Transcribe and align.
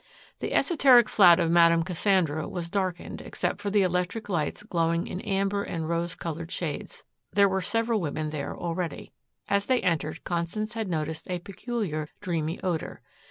The 0.39 0.55
esoteric 0.55 1.07
flat 1.07 1.39
of 1.39 1.51
Madame 1.51 1.83
Cassandra 1.83 2.49
was 2.49 2.71
darkened 2.71 3.21
except 3.21 3.61
for 3.61 3.69
the 3.69 3.83
electric 3.83 4.29
lights 4.29 4.63
glowing 4.63 5.05
in 5.05 5.21
amber 5.21 5.61
and 5.61 5.87
rose 5.87 6.15
colored 6.15 6.49
shades. 6.51 7.03
There 7.33 7.47
were 7.47 7.61
several 7.61 8.01
women 8.01 8.31
there 8.31 8.57
already. 8.57 9.11
As 9.47 9.67
they 9.67 9.81
entered 9.81 10.23
Constance 10.23 10.73
had 10.73 10.89
noticed 10.89 11.29
a 11.29 11.37
peculiar, 11.37 12.09
dreamy 12.19 12.59
odor. 12.63 13.01